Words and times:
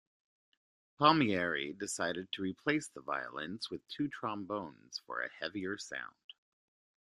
Palmieri 0.97 1.73
decided 1.73 2.31
to 2.31 2.41
replace 2.41 2.87
the 2.87 3.01
violins 3.03 3.69
with 3.69 3.87
two 3.87 4.07
trombones 4.07 4.99
for 5.05 5.21
a 5.21 5.29
heavier 5.29 5.77
sound. 5.77 6.33